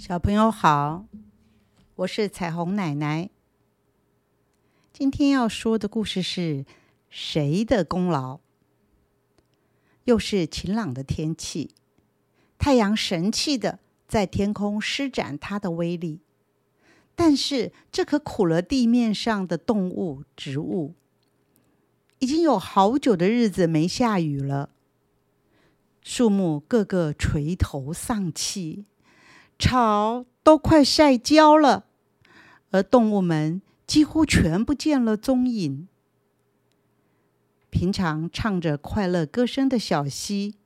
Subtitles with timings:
[0.00, 1.04] 小朋友好，
[1.94, 3.28] 我是彩虹奶奶。
[4.94, 6.64] 今天要说的故事是
[7.10, 8.40] 谁的功劳？
[10.04, 11.74] 又是晴朗的天气，
[12.56, 13.78] 太阳神气的
[14.08, 16.20] 在天空施展它的威力。
[17.14, 20.94] 但是这可苦了地面上的动物、植物，
[22.20, 24.70] 已经有好久的日子没下雨了。
[26.02, 28.86] 树木个个垂头丧气，
[29.60, 31.84] 草都快晒焦了，
[32.70, 35.86] 而动物们几乎全不见了踪影。
[37.68, 40.56] 平常唱着快乐歌声的小溪，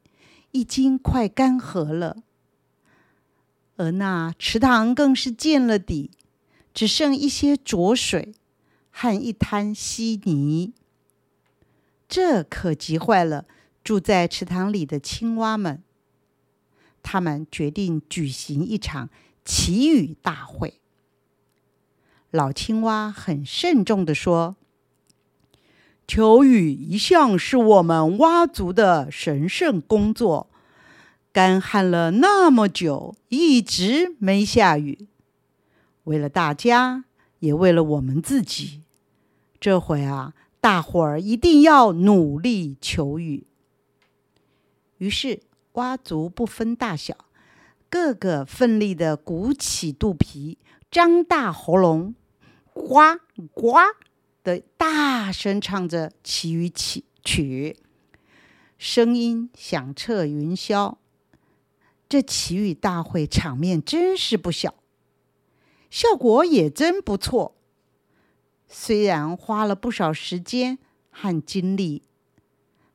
[0.53, 2.23] 已经快干涸了，
[3.77, 6.11] 而那池塘更是见了底。
[6.73, 8.35] 只剩一些浊水
[8.91, 10.73] 和一滩稀泥，
[12.09, 13.45] 这可急坏了
[13.85, 15.85] 住在池塘里的青蛙们。
[17.05, 19.11] 他们决定举行一场
[19.45, 20.81] 祈雨大会。
[22.33, 24.57] 老青蛙很慎重地说
[26.09, 30.51] ：“求雨一向是我们蛙族的神圣工作，
[31.33, 35.07] 干旱了那么久，一直没下雨。”
[36.05, 37.05] 为了大家，
[37.39, 38.81] 也为了我们自己，
[39.61, 43.47] 这回啊，大伙儿一定要努力求雨。
[44.99, 45.41] 于是，
[45.75, 47.17] 蛙族不分大小，
[47.91, 50.59] 个个奋力的鼓起肚皮，
[50.91, 52.15] 张大喉咙，
[52.73, 53.19] 呱
[53.53, 53.73] 呱
[54.43, 57.77] 的大声唱着祈雨曲曲，
[58.79, 60.97] 声音响彻云霄。
[62.09, 64.75] 这祈雨大会场面真是不小。
[65.91, 67.57] 效果也真不错，
[68.69, 70.79] 虽然花了不少时间
[71.11, 72.03] 和精力，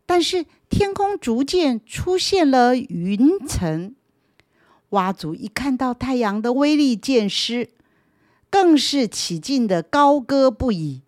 [0.10, 3.94] 但是天空逐渐出现了云层。
[4.90, 7.70] 蛙族一看到太阳的威力渐失，
[8.50, 11.04] 更是起劲的高歌不已。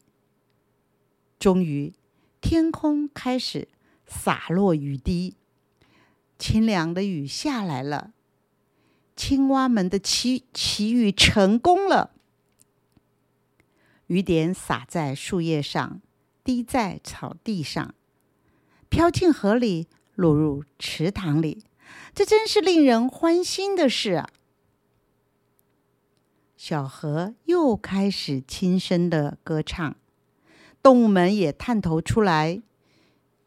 [1.40, 1.96] 终于，
[2.42, 3.70] 天空开始
[4.06, 5.34] 洒落雨滴，
[6.38, 8.12] 清凉的雨下来了。
[9.16, 12.12] 青蛙们的祈祈雨成功了，
[14.06, 16.00] 雨点洒在树叶上，
[16.44, 17.96] 滴在草地上，
[18.92, 21.64] 飘进河里，落入池塘里。
[22.14, 24.30] 这真是令人欢欣的事啊！
[26.58, 29.96] 小河又开始轻声的歌唱，
[30.84, 32.62] 动物们也探头出来。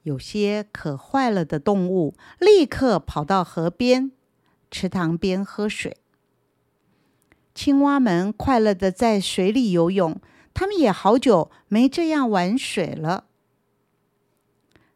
[0.05, 4.13] 有些渴坏了的动物立刻跑到河边。
[4.71, 5.99] 池塘边喝水，
[7.55, 10.19] 青蛙们快乐的在水里游泳。
[10.55, 13.27] 他们也好久没这样玩水了。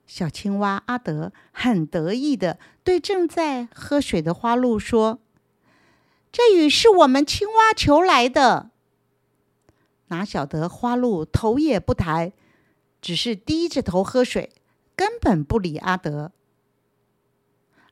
[0.08, 5.20] 小青蛙阿德很得意的对正在喝水的花鹿说
[6.32, 8.70] ：“这雨是我们青蛙求来的。”
[10.08, 12.32] 哪晓得花鹿头也不抬，
[13.02, 14.50] 只是低着头喝水，
[14.96, 16.32] 根本不理阿德。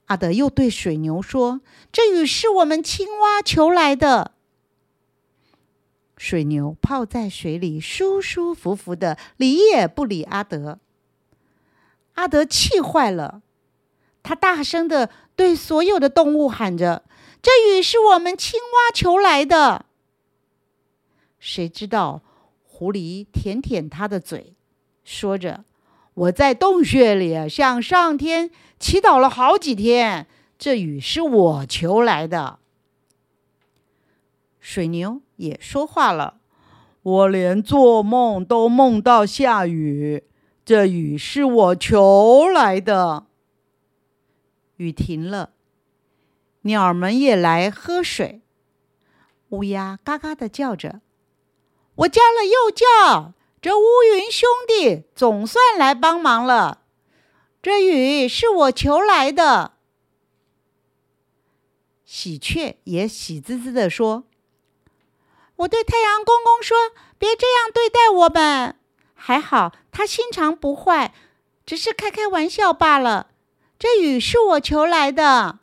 [0.06, 1.60] 阿德又对水牛说
[1.92, 4.32] ：“这雨是我们青蛙求来的。”
[6.16, 10.78] 水牛泡在水里，舒舒服服的，理也不理阿德。
[12.16, 13.40] 阿德气坏了，
[14.22, 17.04] 他大声的对所有的动物喊着
[17.40, 19.86] ：“这雨是我们青蛙求来的。”
[21.40, 22.20] 谁知道
[22.62, 24.54] 狐狸舔舔他的嘴，
[25.04, 25.64] 说着。
[26.14, 30.26] 我在洞穴里向上天祈祷了好几天，
[30.58, 32.58] 这雨是我求来的。
[34.58, 36.38] 水牛也说话了
[37.02, 40.24] ：“我连做梦都梦到下雨，
[40.66, 43.26] 这雨是我求来的。”
[44.76, 45.52] 雨停了，
[46.62, 48.42] 鸟儿们也来喝水。
[49.50, 51.00] 乌鸦嘎嘎的叫着
[51.94, 53.32] ：“我叫了又叫。”
[53.62, 53.84] 这乌
[54.14, 56.82] 云兄弟总算来帮忙了。
[57.62, 59.72] 这雨是我求来的。
[62.04, 64.24] 喜鹊也喜滋滋的说
[65.56, 66.76] ：“我对太阳公公说，
[67.18, 68.76] 别这样对待我们。
[69.16, 71.12] 还好他心肠不坏，
[71.64, 73.30] 只是开开玩笑罢了。
[73.78, 75.58] 这雨是我求来的。”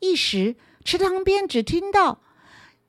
[0.00, 2.20] 一时，池塘边只听到。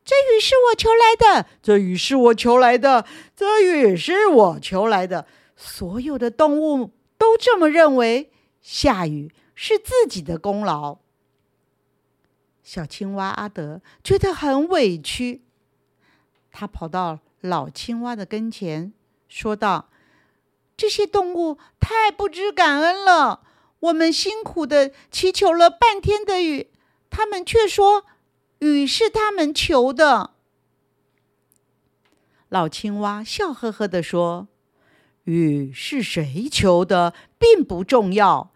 [0.03, 3.05] 这雨是我求来的，这雨是我求来的，
[3.35, 5.25] 这雨是我求来的。
[5.55, 8.29] 所有的动物都这么认为，
[8.61, 10.97] 下雨是自己的功劳。
[12.63, 15.43] 小青蛙阿德觉得很委屈，
[16.51, 18.91] 他跑到老青蛙的跟前，
[19.33, 19.89] 说道
[20.77, 23.41] ：“这些动物太不知感恩了，
[23.79, 26.69] 我们辛苦的祈求了半天的雨，
[27.09, 28.05] 他们却说。”
[28.59, 30.35] 雨是他们求的。
[32.47, 34.47] 老青蛙笑呵呵地说
[35.25, 38.53] ：“雨是谁求的，并不重要，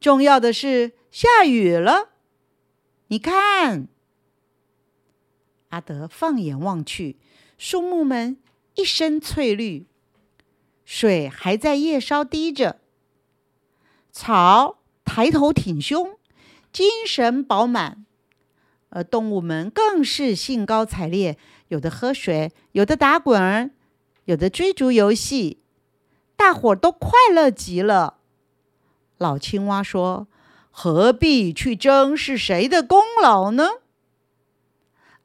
[0.00, 2.12] 重要的是下雨了。
[3.08, 3.88] 你看。”
[5.68, 7.18] 阿德放眼望去，
[7.58, 8.38] 树木们
[8.76, 9.86] 一身翠绿，
[10.86, 12.80] 水还在叶梢滴着，
[14.12, 16.16] 草抬头挺胸，
[16.72, 18.06] 精神饱满，
[18.90, 21.36] 而动物们更是兴高采烈。
[21.68, 23.74] 有的喝水，有的打滚，
[24.26, 25.58] 有的追逐游戏，
[26.36, 28.18] 大伙儿都快乐极了。
[29.18, 30.28] 老青蛙说
[30.70, 33.68] ：“何必去争是谁的功劳呢？”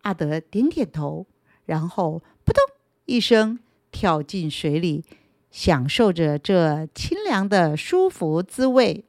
[0.02, 1.28] 阿德点点头，
[1.66, 2.64] 然后扑通
[3.06, 3.60] 一声
[3.92, 5.06] 跳进水里，
[5.52, 9.06] 享受着这清凉的舒服滋味。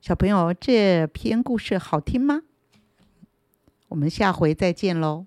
[0.00, 2.42] 小朋友，这篇故事好听吗？
[3.88, 5.26] 我们下回再见喽。